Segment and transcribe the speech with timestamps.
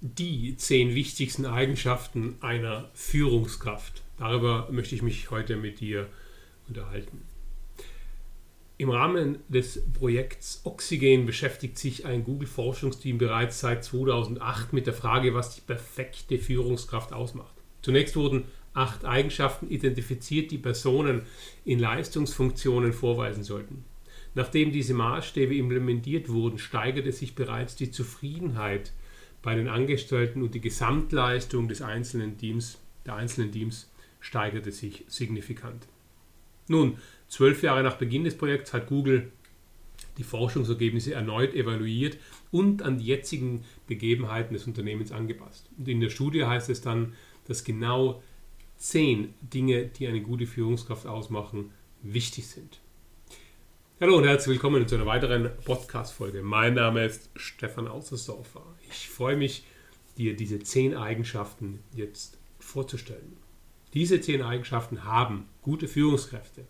[0.00, 4.02] Die zehn wichtigsten Eigenschaften einer Führungskraft.
[4.18, 6.08] Darüber möchte ich mich heute mit dir
[6.66, 7.22] unterhalten.
[8.76, 15.32] Im Rahmen des Projekts Oxygen beschäftigt sich ein Google-Forschungsteam bereits seit 2008 mit der Frage,
[15.32, 17.54] was die perfekte Führungskraft ausmacht.
[17.82, 21.22] Zunächst wurden acht Eigenschaften identifiziert, die Personen
[21.64, 23.84] in Leistungsfunktionen vorweisen sollten.
[24.34, 28.92] Nachdem diese Maßstäbe implementiert wurden, steigerte sich bereits die Zufriedenheit
[29.42, 33.90] bei den Angestellten und die Gesamtleistung des einzelnen Teams, der einzelnen Teams
[34.20, 35.86] steigerte sich signifikant.
[36.66, 36.96] Nun,
[37.28, 39.30] zwölf Jahre nach Beginn des Projekts hat Google
[40.16, 42.16] die Forschungsergebnisse erneut evaluiert
[42.50, 45.68] und an die jetzigen Begebenheiten des Unternehmens angepasst.
[45.76, 47.14] Und in der Studie heißt es dann,
[47.46, 48.22] dass genau
[48.76, 51.70] zehn Dinge, die eine gute Führungskraft ausmachen,
[52.02, 52.80] wichtig sind.
[54.00, 56.42] Hallo und herzlich willkommen zu einer weiteren Podcast-Folge.
[56.42, 58.60] Mein Name ist Stefan Außersdorfer.
[58.90, 59.64] Ich freue mich,
[60.18, 63.36] dir diese zehn Eigenschaften jetzt vorzustellen.
[63.94, 66.66] Diese zehn Eigenschaften haben gute Führungskräfte.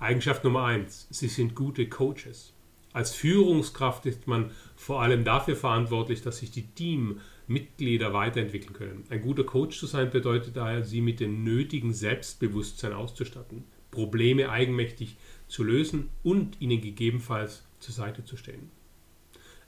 [0.00, 2.54] Eigenschaft Nummer eins: Sie sind gute Coaches.
[2.92, 9.04] Als Führungskraft ist man vor allem dafür verantwortlich, dass sich die Teammitglieder weiterentwickeln können.
[9.10, 15.16] Ein guter Coach zu sein bedeutet daher, sie mit dem nötigen Selbstbewusstsein auszustatten, Probleme eigenmächtig
[15.50, 18.70] zu lösen und ihnen gegebenenfalls zur Seite zu stehen.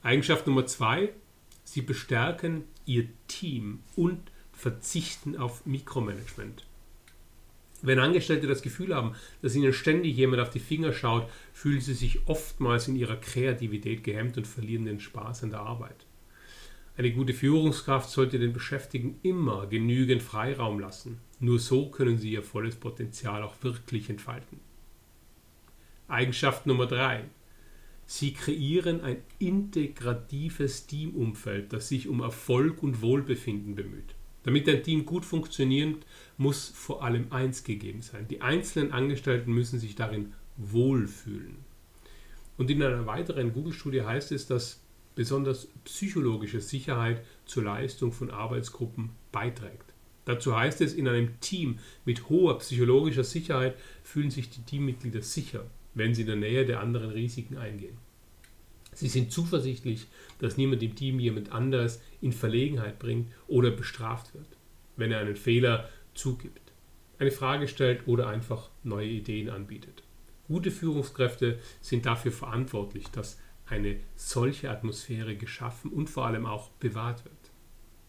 [0.02, 1.10] Eigenschaft Nummer zwei,
[1.64, 4.20] sie bestärken ihr Team und
[4.52, 6.64] verzichten auf Mikromanagement.
[7.82, 11.94] Wenn Angestellte das Gefühl haben, dass ihnen ständig jemand auf die Finger schaut, fühlen sie
[11.94, 16.06] sich oftmals in ihrer Kreativität gehemmt und verlieren den Spaß an der Arbeit.
[16.96, 21.18] Eine gute Führungskraft sollte den Beschäftigten immer genügend Freiraum lassen.
[21.40, 24.60] Nur so können sie ihr volles Potenzial auch wirklich entfalten.
[26.12, 27.24] Eigenschaft Nummer drei:
[28.06, 34.14] Sie kreieren ein integratives Teamumfeld, das sich um Erfolg und Wohlbefinden bemüht.
[34.42, 36.04] Damit ein Team gut funktioniert,
[36.36, 38.26] muss vor allem eins gegeben sein.
[38.28, 41.56] Die einzelnen Angestellten müssen sich darin wohlfühlen.
[42.58, 44.80] Und in einer weiteren Google-Studie heißt es, dass
[45.14, 49.92] besonders psychologische Sicherheit zur Leistung von Arbeitsgruppen beiträgt.
[50.24, 55.66] Dazu heißt es, in einem Team mit hoher psychologischer Sicherheit fühlen sich die Teammitglieder sicher,
[55.94, 57.98] wenn sie in der Nähe der anderen Risiken eingehen.
[58.94, 60.06] Sie sind zuversichtlich,
[60.38, 64.48] dass niemand im Team jemand anderes in Verlegenheit bringt oder bestraft wird,
[64.96, 66.72] wenn er einen Fehler zugibt,
[67.18, 70.02] eine Frage stellt oder einfach neue Ideen anbietet.
[70.46, 77.24] Gute Führungskräfte sind dafür verantwortlich, dass eine solche Atmosphäre geschaffen und vor allem auch bewahrt
[77.24, 77.34] wird.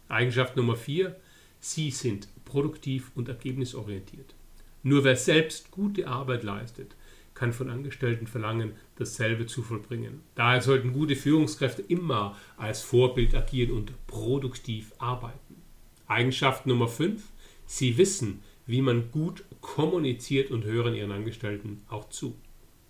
[0.10, 1.16] Eigenschaft Nummer 4.
[1.60, 4.36] Sie sind produktiv und ergebnisorientiert.
[4.82, 6.96] Nur wer selbst gute Arbeit leistet,
[7.34, 10.22] kann von Angestellten verlangen, dasselbe zu vollbringen.
[10.36, 15.62] Daher sollten gute Führungskräfte immer als Vorbild agieren und produktiv arbeiten.
[16.08, 17.24] Eigenschaft Nummer 5.
[17.66, 22.36] Sie wissen, wie man gut kommuniziert und hören ihren Angestellten auch zu.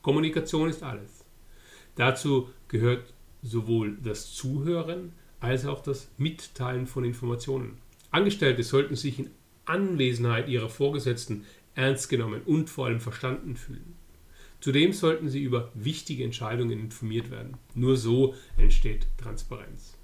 [0.01, 1.23] Kommunikation ist alles.
[1.95, 7.77] Dazu gehört sowohl das Zuhören als auch das Mitteilen von Informationen.
[8.11, 9.31] Angestellte sollten sich in
[9.65, 13.95] Anwesenheit ihrer Vorgesetzten ernst genommen und vor allem verstanden fühlen.
[14.63, 17.57] Zudem sollten Sie über wichtige Entscheidungen informiert werden.
[17.75, 19.97] Nur so entsteht Transparenz.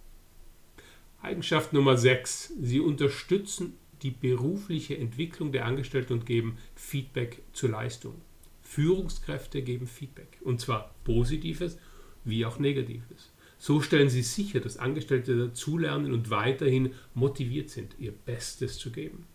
[1.21, 2.55] Eigenschaft Nummer 6.
[2.61, 8.15] Sie unterstützen die berufliche Entwicklung der Angestellten und geben Feedback zur Leistung.
[8.61, 11.77] Führungskräfte geben Feedback, und zwar positives
[12.25, 13.31] wie auch negatives.
[13.59, 19.25] So stellen sie sicher, dass Angestellte dazulernen und weiterhin motiviert sind, ihr Bestes zu geben.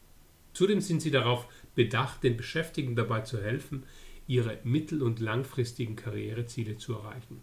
[0.52, 3.84] Zudem sind sie darauf bedacht, den Beschäftigten dabei zu helfen,
[4.26, 7.40] ihre mittel- und langfristigen Karriereziele zu erreichen.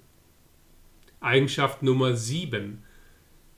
[1.20, 2.84] Eigenschaft Nummer 7.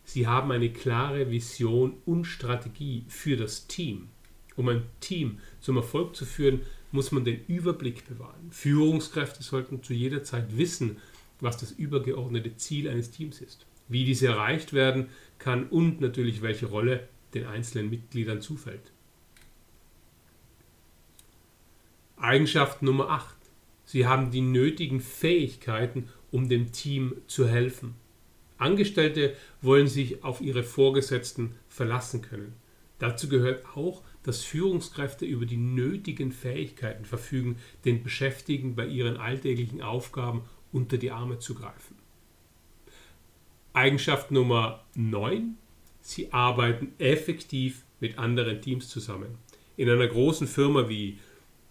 [0.04, 4.10] Sie haben eine klare Vision und Strategie für das Team.
[4.56, 6.62] Um ein Team zum Erfolg zu führen,
[6.92, 8.52] muss man den Überblick bewahren.
[8.52, 10.98] Führungskräfte sollten zu jeder Zeit wissen,
[11.40, 15.08] was das übergeordnete Ziel eines Teams ist, wie diese erreicht werden
[15.40, 18.92] kann und natürlich welche Rolle den einzelnen Mitgliedern zufällt.
[22.24, 23.36] Eigenschaft Nummer 8.
[23.84, 27.96] Sie haben die nötigen Fähigkeiten, um dem Team zu helfen.
[28.58, 32.54] Angestellte wollen sich auf ihre Vorgesetzten verlassen können.
[32.98, 39.82] Dazu gehört auch, dass Führungskräfte über die nötigen Fähigkeiten verfügen, den Beschäftigten bei ihren alltäglichen
[39.82, 41.98] Aufgaben unter die Arme zu greifen.
[43.74, 45.58] Eigenschaft Nummer 9.
[46.00, 49.40] Sie arbeiten effektiv mit anderen Teams zusammen.
[49.76, 51.18] In einer großen Firma wie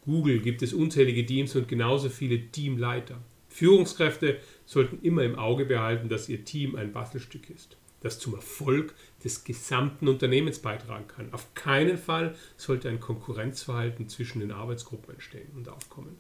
[0.05, 3.23] Google gibt es unzählige Teams und genauso viele Teamleiter.
[3.49, 8.95] Führungskräfte sollten immer im Auge behalten, dass ihr Team ein Bastelstück ist, das zum Erfolg
[9.23, 11.33] des gesamten Unternehmens beitragen kann.
[11.33, 16.17] Auf keinen Fall sollte ein Konkurrenzverhalten zwischen den Arbeitsgruppen entstehen und aufkommen.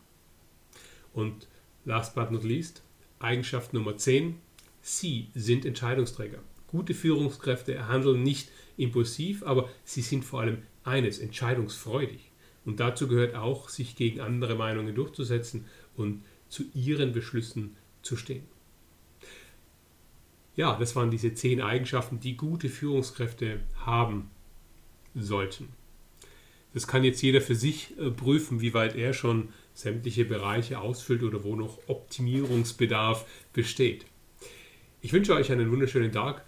[1.12, 1.48] Und
[1.84, 2.82] last but not least,
[3.18, 4.36] Eigenschaft Nummer 10,
[4.82, 6.40] Sie sind Entscheidungsträger.
[6.66, 12.31] Gute Führungskräfte handeln nicht impulsiv, aber sie sind vor allem eines, entscheidungsfreudig.
[12.64, 15.66] Und dazu gehört auch, sich gegen andere Meinungen durchzusetzen
[15.96, 18.44] und zu ihren Beschlüssen zu stehen.
[20.54, 24.30] Ja, das waren diese zehn Eigenschaften, die gute Führungskräfte haben
[25.14, 25.68] sollten.
[26.74, 31.22] Das kann jetzt jeder für sich äh, prüfen, wie weit er schon sämtliche Bereiche ausfüllt
[31.22, 34.06] oder wo noch Optimierungsbedarf besteht.
[35.00, 36.44] Ich wünsche euch einen wunderschönen Tag.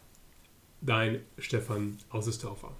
[0.80, 2.76] Dein Stefan Aussestorfer.